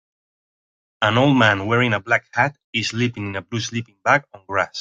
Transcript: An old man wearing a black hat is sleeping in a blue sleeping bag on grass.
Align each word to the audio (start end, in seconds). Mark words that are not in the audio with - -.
An 1.03 1.15
old 1.19 1.37
man 1.37 1.67
wearing 1.67 1.93
a 1.93 1.99
black 1.99 2.25
hat 2.33 2.57
is 2.73 2.87
sleeping 2.87 3.27
in 3.27 3.35
a 3.35 3.41
blue 3.43 3.59
sleeping 3.59 3.99
bag 4.03 4.23
on 4.33 4.43
grass. 4.47 4.79